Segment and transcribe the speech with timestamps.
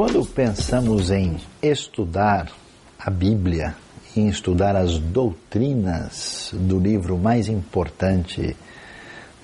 [0.00, 2.50] Quando pensamos em estudar
[2.98, 3.76] a Bíblia,
[4.16, 8.56] em estudar as doutrinas do livro mais importante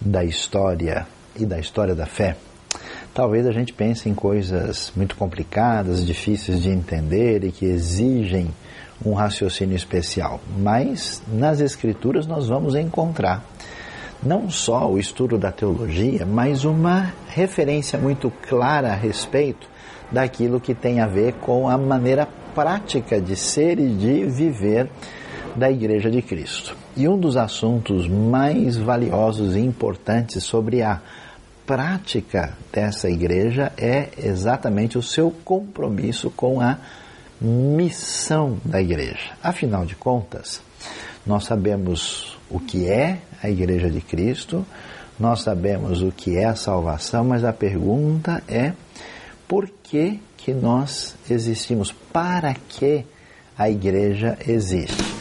[0.01, 1.07] da história
[1.39, 2.39] e da história da fé,
[3.13, 8.49] talvez a gente pense em coisas muito complicadas, difíceis de entender e que exigem
[9.05, 10.41] um raciocínio especial.
[10.57, 13.45] Mas nas Escrituras nós vamos encontrar
[14.23, 19.69] não só o estudo da teologia, mas uma referência muito clara a respeito
[20.11, 24.89] daquilo que tem a ver com a maneira prática de ser e de viver
[25.55, 26.77] da Igreja de Cristo.
[26.97, 31.01] E um dos assuntos mais valiosos e importantes sobre a
[31.67, 36.79] prática dessa igreja é exatamente o seu compromisso com a
[37.41, 39.33] missão da igreja.
[39.43, 40.63] Afinal de contas,
[41.27, 44.65] nós sabemos o que é a igreja de Cristo,
[45.19, 48.73] nós sabemos o que é a salvação, mas a pergunta é
[49.49, 51.93] por que que nós existimos?
[52.13, 53.05] Para que
[53.57, 55.17] a igreja existe?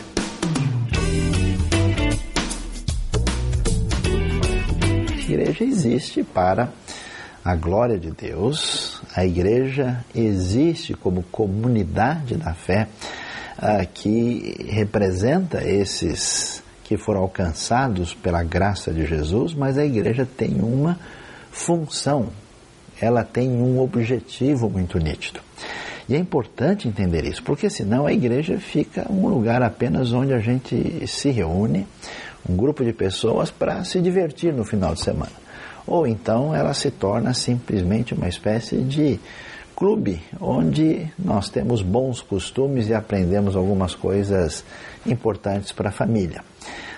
[5.35, 6.69] igreja existe para
[7.43, 12.87] a glória de Deus, a igreja existe como comunidade da fé
[13.57, 20.61] uh, que representa esses que foram alcançados pela graça de Jesus, mas a igreja tem
[20.61, 20.97] uma
[21.51, 22.27] função,
[23.01, 25.39] ela tem um objetivo muito nítido.
[26.07, 30.39] E é importante entender isso, porque senão a igreja fica um lugar apenas onde a
[30.39, 31.87] gente se reúne,
[32.47, 35.31] um grupo de pessoas para se divertir no final de semana.
[35.87, 39.19] Ou então ela se torna simplesmente uma espécie de
[39.75, 44.63] clube onde nós temos bons costumes e aprendemos algumas coisas
[45.05, 46.43] importantes para a família.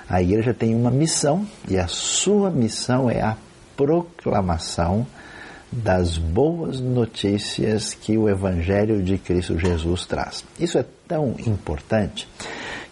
[0.09, 3.36] A igreja tem uma missão e a sua missão é a
[3.75, 5.05] proclamação
[5.72, 10.45] das boas notícias que o Evangelho de Cristo Jesus traz.
[10.57, 12.28] Isso é tão importante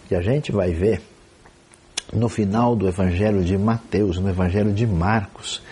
[0.08, 1.00] que a gente vai ver
[2.12, 5.62] no final do Evangelho de Mateus, no Evangelho de Marcos,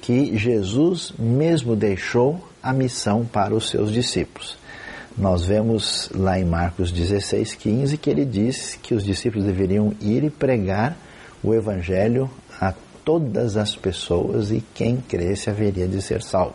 [0.00, 4.58] que Jesus mesmo deixou a missão para os seus discípulos.
[5.16, 10.24] Nós vemos lá em Marcos 16, 15 que ele diz que os discípulos deveriam ir
[10.24, 10.96] e pregar
[11.42, 12.30] o Evangelho
[12.60, 12.72] a
[13.04, 16.54] todas as pessoas e quem cresce haveria de ser salvo.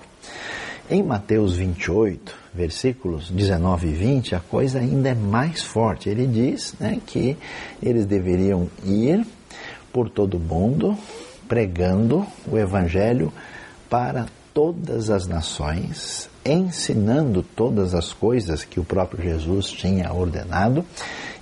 [0.89, 6.09] Em Mateus 28, versículos 19 e 20, a coisa ainda é mais forte.
[6.09, 7.37] Ele diz né, que
[7.83, 9.25] eles deveriam ir
[9.91, 10.97] por todo o mundo
[11.47, 13.31] pregando o Evangelho
[13.89, 20.85] para todas as nações, ensinando todas as coisas que o próprio Jesus tinha ordenado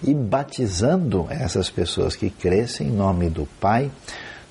[0.03, 3.91] e batizando essas pessoas que crescem em nome do Pai,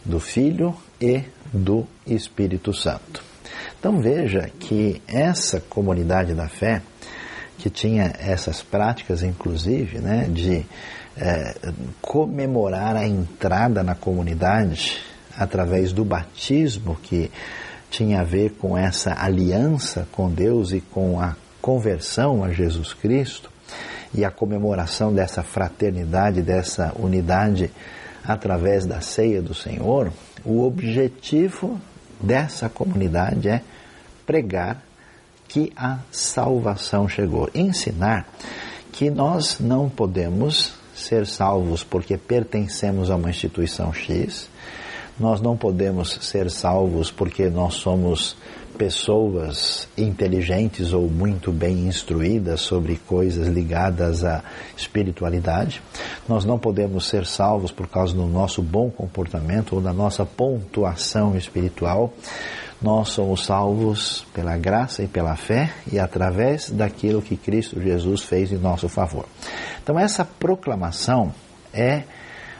[0.04, 1.22] do Filho e
[1.52, 3.22] do Espírito Santo.
[3.78, 6.82] Então veja que essa comunidade da fé,
[7.58, 10.64] que tinha essas práticas, inclusive, né, de
[11.16, 11.54] é,
[12.00, 14.98] comemorar a entrada na comunidade
[15.36, 17.30] através do batismo, que
[17.94, 23.48] tinha a ver com essa aliança com Deus e com a conversão a Jesus Cristo,
[24.12, 27.70] e a comemoração dessa fraternidade, dessa unidade
[28.24, 30.12] através da ceia do Senhor,
[30.44, 31.80] o objetivo
[32.20, 33.62] dessa comunidade é
[34.26, 34.82] pregar
[35.46, 38.26] que a salvação chegou, ensinar
[38.92, 44.48] que nós não podemos ser salvos porque pertencemos a uma instituição X,
[45.18, 48.36] nós não podemos ser salvos porque nós somos
[48.76, 54.42] pessoas inteligentes ou muito bem instruídas sobre coisas ligadas à
[54.76, 55.80] espiritualidade.
[56.28, 61.36] Nós não podemos ser salvos por causa do nosso bom comportamento ou da nossa pontuação
[61.36, 62.12] espiritual.
[62.82, 68.52] Nós somos salvos pela graça e pela fé e através daquilo que Cristo Jesus fez
[68.52, 69.26] em nosso favor.
[69.82, 71.32] Então, essa proclamação
[71.72, 72.02] é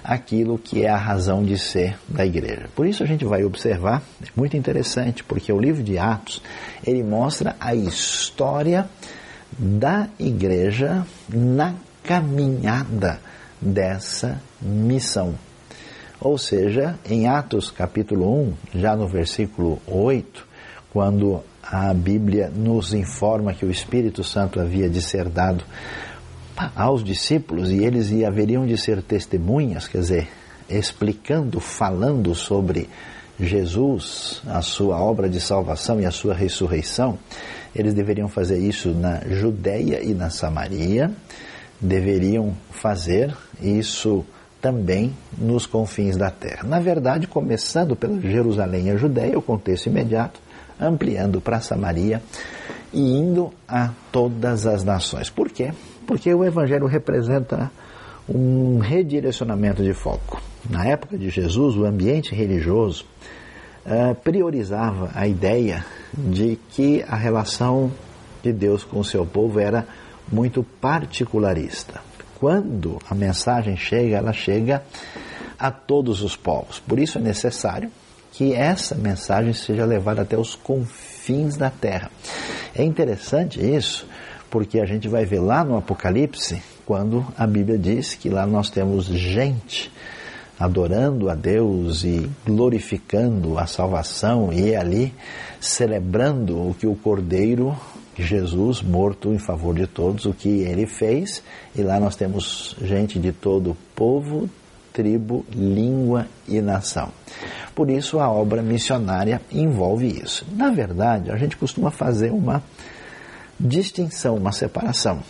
[0.05, 2.69] aquilo que é a razão de ser da igreja.
[2.77, 6.43] Por isso a gente vai observar, é muito interessante, porque o livro de Atos,
[6.87, 8.87] ele mostra a história
[9.59, 13.19] da igreja na caminhada
[13.61, 15.35] dessa missão.
[16.21, 20.47] Ou seja, em Atos capítulo 1, já no versículo 8,
[20.93, 25.65] quando a Bíblia nos informa que o Espírito Santo havia de ser dado
[26.75, 30.29] aos discípulos e eles haveriam de ser testemunhas, quer dizer,
[30.69, 32.89] explicando, falando sobre
[33.39, 37.19] Jesus, a sua obra de salvação e a sua ressurreição,
[37.75, 41.11] eles deveriam fazer isso na Judéia e na Samaria,
[41.81, 44.25] deveriam fazer isso
[44.61, 46.63] também nos confins da terra.
[46.63, 50.41] Na verdade, começando pela Jerusalém e a Judéia, o contexto imediato,
[50.81, 52.23] ampliando para Samaria
[52.93, 55.29] e indo a todas as nações.
[55.29, 55.73] Por quê?
[56.07, 57.71] Porque o Evangelho representa
[58.29, 60.41] um redirecionamento de foco.
[60.69, 63.05] Na época de Jesus, o ambiente religioso
[63.85, 67.93] uh, priorizava a ideia de que a relação
[68.43, 69.87] de Deus com o seu povo era
[70.31, 72.01] muito particularista.
[72.39, 74.83] Quando a mensagem chega, ela chega
[75.59, 76.79] a todos os povos.
[76.81, 77.91] Por isso é necessário
[78.33, 82.11] que essa mensagem seja levada até os confins da terra.
[82.75, 84.07] É interessante isso,
[84.55, 88.71] porque a gente vai ver lá no Apocalipse, quando a Bíblia diz que lá nós
[88.71, 89.91] temos gente
[90.57, 95.13] adorando a Deus e glorificando a salvação e ali
[95.59, 97.77] celebrando o que o Cordeiro
[98.17, 101.43] Jesus morto em favor de todos, o que ele fez,
[101.75, 104.49] e lá nós temos gente de todo povo,
[104.93, 107.09] tribo, língua e nação.
[107.75, 110.47] Por isso a obra missionária envolve isso.
[110.53, 112.63] Na verdade, a gente costuma fazer uma
[113.59, 115.23] distinção, uma separação.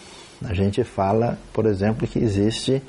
[0.45, 2.83] A gente fala, por exemplo, que existe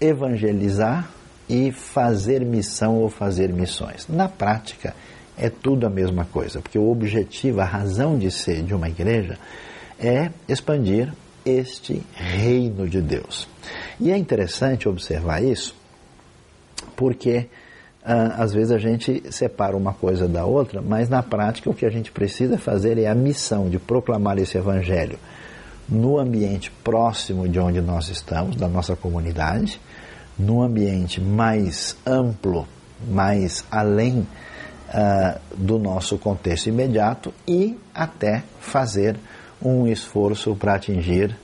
[0.00, 1.08] evangelizar
[1.48, 4.06] e fazer missão ou fazer missões.
[4.08, 4.94] Na prática,
[5.36, 9.38] é tudo a mesma coisa, porque o objetivo, a razão de ser de uma igreja
[9.98, 11.12] é expandir
[11.44, 13.48] este reino de Deus.
[14.00, 15.74] E é interessante observar isso,
[16.96, 17.48] porque
[18.04, 21.90] às vezes a gente separa uma coisa da outra, mas na prática o que a
[21.90, 25.18] gente precisa fazer é a missão de proclamar esse evangelho
[25.88, 29.80] no ambiente próximo de onde nós estamos, da nossa comunidade,
[30.38, 32.66] no ambiente mais amplo,
[33.08, 39.16] mais além uh, do nosso contexto imediato e até fazer
[39.62, 41.36] um esforço para atingir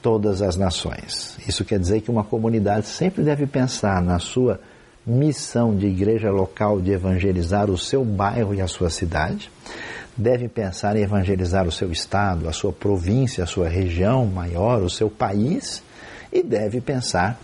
[0.00, 1.36] todas as nações.
[1.46, 4.60] Isso quer dizer que uma comunidade sempre deve pensar na sua
[5.06, 9.50] missão de igreja local de evangelizar o seu bairro e a sua cidade,
[10.16, 14.90] deve pensar em evangelizar o seu estado, a sua província, a sua região maior, o
[14.90, 15.82] seu país
[16.32, 17.40] e deve pensar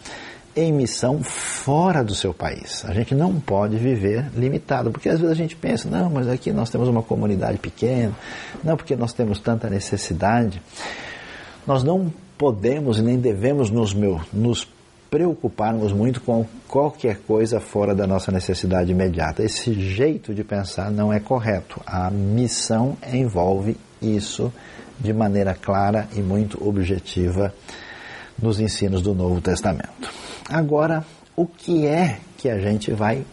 [0.54, 2.82] em missão fora do seu país.
[2.86, 6.50] A gente não pode viver limitado, porque às vezes a gente pensa, não, mas aqui
[6.50, 8.14] nós temos uma comunidade pequena,
[8.64, 10.62] não porque nós temos tanta necessidade.
[11.66, 14.66] Nós não podemos e nem devemos nos, meu, nos
[15.16, 19.42] preocuparmos muito com qualquer coisa fora da nossa necessidade imediata.
[19.42, 21.80] Esse jeito de pensar não é correto.
[21.86, 24.52] A missão envolve isso
[25.00, 27.54] de maneira clara e muito objetiva
[28.38, 30.12] nos ensinos do Novo Testamento.
[30.50, 31.02] Agora,
[31.34, 33.24] o que é que a gente vai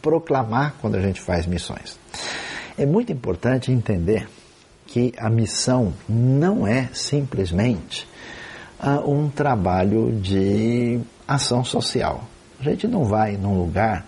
[0.00, 1.98] proclamar quando a gente faz missões?
[2.78, 4.26] É muito importante entender
[4.86, 8.08] que a missão não é simplesmente
[8.82, 10.98] uh, um trabalho de
[11.28, 12.24] ação social.
[12.58, 14.04] A gente não vai num lugar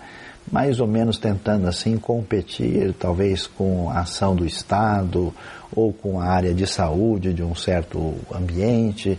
[0.51, 5.33] mais ou menos tentando assim competir, talvez com a ação do Estado
[5.75, 9.19] ou com a área de saúde de um certo ambiente,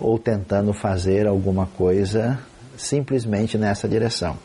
[0.00, 2.38] ou tentando fazer alguma coisa
[2.76, 4.36] simplesmente nessa direção.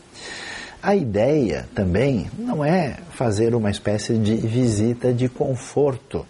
[0.83, 6.23] A ideia também não é fazer uma espécie de visita de conforto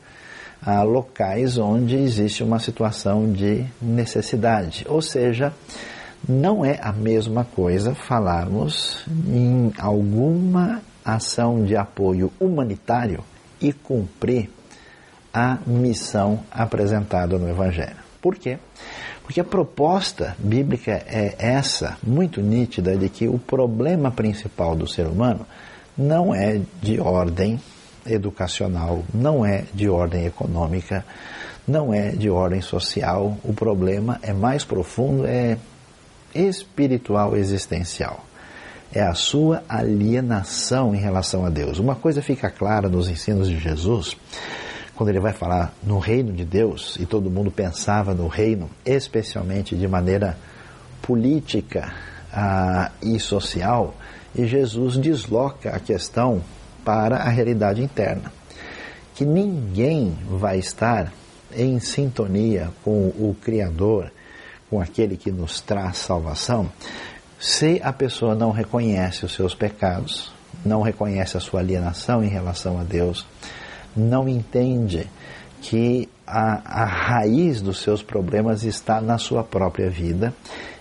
[0.61, 4.85] a locais onde existe uma situação de necessidade.
[4.87, 5.53] Ou seja,
[6.27, 13.23] não é a mesma coisa falarmos em alguma ação de apoio humanitário
[13.61, 14.49] e cumprir
[15.33, 17.97] a missão apresentada no Evangelho.
[18.21, 18.57] Por quê?
[19.23, 25.05] Porque a proposta bíblica é essa, muito nítida, de que o problema principal do ser
[25.05, 25.45] humano
[25.97, 27.59] não é de ordem
[28.05, 31.05] educacional, não é de ordem econômica,
[31.67, 33.37] não é de ordem social.
[33.43, 35.57] O problema é mais profundo, é
[36.37, 38.25] espiritual existencial.
[38.93, 41.77] É a sua alienação em relação a Deus.
[41.77, 44.15] Uma coisa fica clara nos ensinos de Jesus
[44.97, 49.75] quando ele vai falar no reino de Deus, e todo mundo pensava no reino, especialmente
[49.75, 50.35] de maneira
[51.03, 51.93] política
[52.33, 53.95] ah, e social,
[54.35, 56.41] e Jesus desloca a questão
[56.83, 58.33] para a realidade interna.
[59.13, 61.13] Que ninguém vai estar
[61.55, 64.11] em sintonia com o Criador,
[64.69, 66.69] com aquele que nos traz salvação,
[67.39, 70.31] se a pessoa não reconhece os seus pecados,
[70.65, 73.25] não reconhece a sua alienação em relação a Deus,
[73.95, 75.07] não entende
[75.61, 80.33] que a, a raiz dos seus problemas está na sua própria vida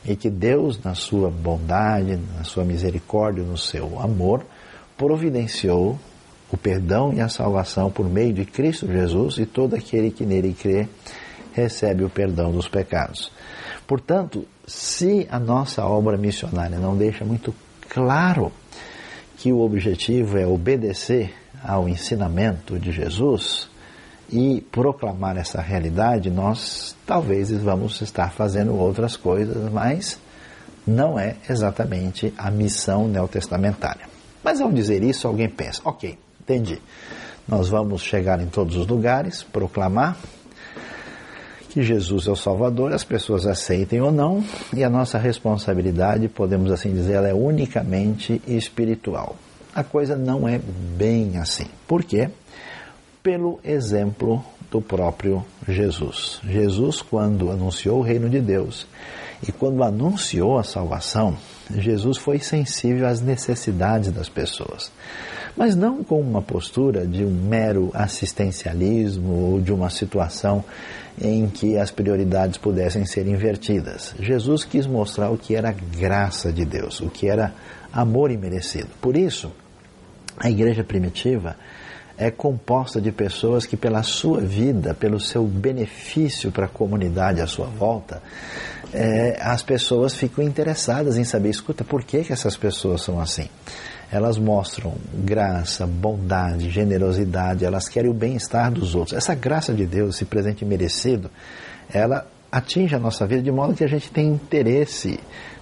[0.04, 4.44] e que Deus, na sua bondade, na sua misericórdia, no seu amor,
[4.96, 5.98] providenciou
[6.50, 10.54] o perdão e a salvação por meio de Cristo Jesus e todo aquele que nele
[10.54, 10.88] crê
[11.52, 13.32] recebe o perdão dos pecados.
[13.86, 17.54] Portanto, se a nossa obra missionária não deixa muito
[17.88, 18.52] claro
[19.36, 23.68] que o objetivo é obedecer ao ensinamento de Jesus,
[24.30, 30.18] e proclamar essa realidade, nós talvez vamos estar fazendo outras coisas, mas
[30.86, 34.06] não é exatamente a missão neotestamentária.
[34.42, 36.80] Mas ao dizer isso, alguém pensa: ok, entendi.
[37.46, 40.16] Nós vamos chegar em todos os lugares, proclamar
[41.76, 44.42] que Jesus é o Salvador, as pessoas aceitem ou não,
[44.74, 49.36] e a nossa responsabilidade, podemos assim dizer, ela é unicamente espiritual.
[49.74, 51.66] A coisa não é bem assim.
[51.86, 52.30] Por quê?
[53.22, 56.40] Pelo exemplo do próprio Jesus.
[56.48, 58.86] Jesus, quando anunciou o reino de Deus
[59.46, 61.36] e quando anunciou a salvação,
[61.70, 64.90] Jesus foi sensível às necessidades das pessoas
[65.56, 70.64] mas não com uma postura de um mero assistencialismo ou de uma situação
[71.20, 74.14] em que as prioridades pudessem ser invertidas.
[74.20, 77.54] Jesus quis mostrar o que era graça de Deus, o que era
[77.92, 78.88] amor imerecido.
[79.00, 79.50] Por isso,
[80.36, 81.56] a igreja primitiva
[82.18, 87.46] é composta de pessoas que, pela sua vida, pelo seu benefício para a comunidade à
[87.46, 88.22] sua volta,
[88.92, 93.48] é, as pessoas ficam interessadas em saber, escuta, por que, que essas pessoas são assim?
[94.10, 99.16] Elas mostram graça, bondade, generosidade, elas querem o bem-estar dos outros.
[99.16, 101.30] Essa graça de Deus, esse presente merecido,
[101.92, 105.18] ela atinge a nossa vida de modo que a gente tem interesse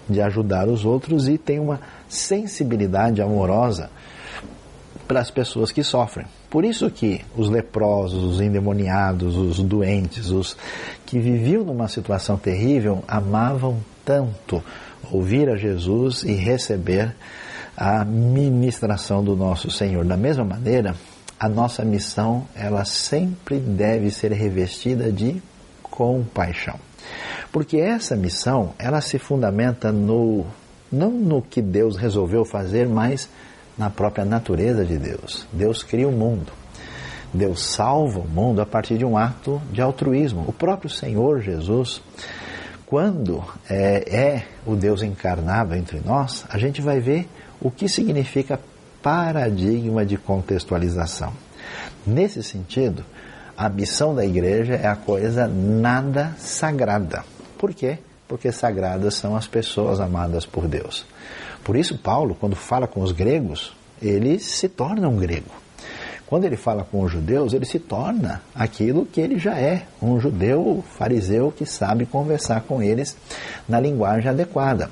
[0.09, 3.91] de ajudar os outros e tem uma sensibilidade amorosa
[5.09, 6.27] para as pessoas que sofrem.
[6.51, 10.57] Por isso que os leprosos, os endemoniados, os doentes, os
[11.05, 14.63] que viviam numa situação terrível, amavam tanto
[15.11, 17.15] ouvir a Jesus e receber
[17.77, 20.05] a ministração do nosso Senhor.
[20.05, 20.95] Da mesma maneira,
[21.39, 25.43] a nossa missão, ela sempre deve ser revestida de
[25.83, 26.79] compaixão.
[27.53, 30.47] Porque essa missão, ela se fundamenta no
[30.91, 33.29] não no que Deus resolveu fazer, mas
[33.77, 35.47] na própria natureza de Deus.
[35.53, 36.53] Deus cria o mundo.
[37.33, 40.45] Deus salva o mundo a partir de um ato de altruísmo.
[40.47, 42.01] O próprio Senhor Jesus,
[42.87, 47.29] quando é, é o Deus encarnado entre nós, a gente vai ver
[47.65, 48.61] o que significa
[49.03, 51.33] paradigma de contextualização.
[52.07, 53.03] Nesse sentido,
[53.57, 57.25] a missão da igreja é a coisa nada sagrada.
[57.57, 57.99] Por quê?
[58.29, 61.07] Porque sagradas são as pessoas amadas por Deus.
[61.65, 65.51] Por isso, Paulo, quando fala com os gregos, ele se torna um grego.
[66.27, 70.21] Quando ele fala com os judeus, ele se torna aquilo que ele já é, um
[70.21, 73.17] judeu fariseu que sabe conversar com eles
[73.67, 74.91] na linguagem adequada.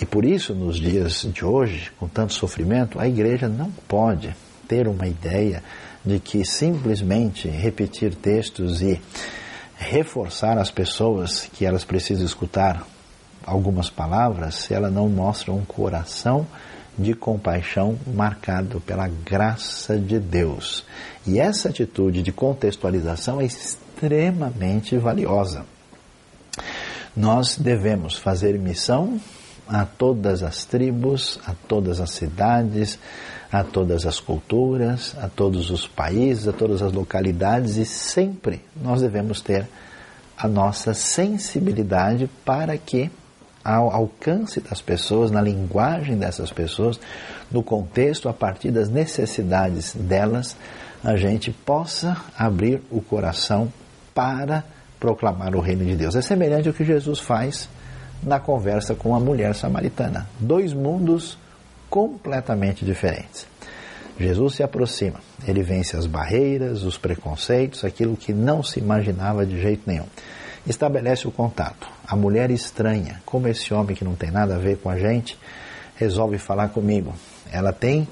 [0.00, 4.34] E por isso, nos dias de hoje, com tanto sofrimento, a igreja não pode
[4.68, 5.62] ter uma ideia
[6.04, 9.00] de que simplesmente repetir textos e
[9.76, 12.86] reforçar as pessoas que elas precisam escutar
[13.44, 16.46] algumas palavras, se ela não mostra um coração
[16.96, 20.84] de compaixão marcado pela graça de Deus.
[21.26, 25.64] E essa atitude de contextualização é extremamente valiosa.
[27.16, 29.20] Nós devemos fazer missão
[29.68, 32.98] a todas as tribos, a todas as cidades,
[33.52, 39.00] a todas as culturas, a todos os países, a todas as localidades e sempre nós
[39.00, 39.66] devemos ter
[40.36, 43.10] a nossa sensibilidade para que
[43.64, 46.98] ao alcance das pessoas, na linguagem dessas pessoas,
[47.50, 50.56] no contexto, a partir das necessidades delas,
[51.04, 53.70] a gente possa abrir o coração
[54.14, 54.64] para
[54.98, 56.16] proclamar o reino de Deus.
[56.16, 57.68] É semelhante ao que Jesus faz
[58.22, 60.26] na conversa com a mulher samaritana.
[60.38, 61.38] Dois mundos
[61.88, 63.46] completamente diferentes.
[64.18, 69.60] Jesus se aproxima, ele vence as barreiras, os preconceitos, aquilo que não se imaginava de
[69.60, 70.06] jeito nenhum.
[70.66, 71.88] Estabelece o contato.
[72.06, 75.38] A mulher estranha, como esse homem que não tem nada a ver com a gente,
[75.96, 77.14] resolve falar comigo.
[77.52, 78.08] Ela tem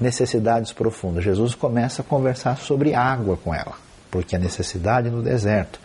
[0.00, 1.22] necessidades profundas.
[1.22, 3.74] Jesus começa a conversar sobre água com ela,
[4.10, 5.78] porque a necessidade no deserto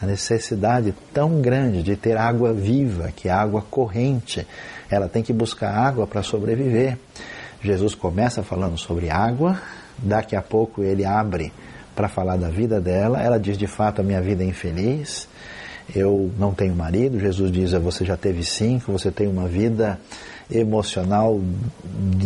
[0.00, 4.46] a necessidade tão grande de ter água viva, que é água corrente.
[4.90, 6.96] Ela tem que buscar água para sobreviver.
[7.60, 9.60] Jesus começa falando sobre água,
[9.98, 11.52] daqui a pouco ele abre
[11.96, 13.20] para falar da vida dela.
[13.20, 15.28] Ela diz: de fato, a minha vida é infeliz,
[15.94, 17.18] eu não tenho marido.
[17.18, 19.98] Jesus diz: você já teve cinco, você tem uma vida
[20.48, 21.40] emocional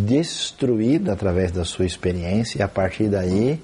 [0.06, 3.58] destruída através da sua experiência, e a partir daí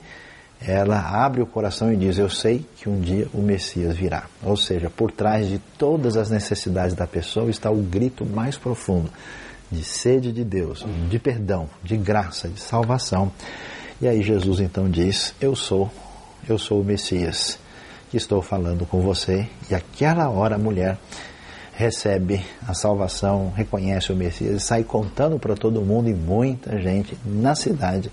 [0.61, 4.25] ela abre o coração e diz: Eu sei que um dia o Messias virá.
[4.43, 9.11] Ou seja, por trás de todas as necessidades da pessoa está o grito mais profundo
[9.71, 13.31] de sede de Deus, de perdão, de graça, de salvação.
[14.01, 15.91] E aí Jesus então diz: Eu sou,
[16.49, 17.59] eu sou o Messias
[18.11, 19.47] que estou falando com você.
[19.71, 20.99] E aquela hora a mulher
[21.73, 27.17] recebe a salvação, reconhece o Messias e sai contando para todo mundo e muita gente
[27.25, 28.11] na cidade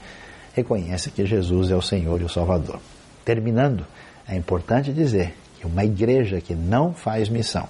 [0.56, 2.80] reconhece que Jesus é o Senhor e o Salvador.
[3.24, 3.86] terminando,
[4.28, 7.68] é importante dizer que uma igreja que não faz missão,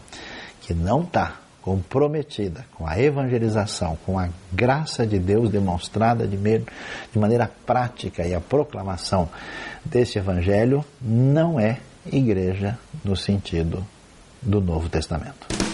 [0.62, 7.20] que não está comprometida com a evangelização, com a graça de Deus demonstrada de, de
[7.20, 9.28] maneira prática e a proclamação
[9.84, 13.84] desse evangelho, não é igreja no sentido
[14.42, 15.65] do Novo Testamento.